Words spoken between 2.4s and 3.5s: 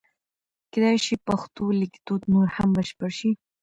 هم بشپړ شي.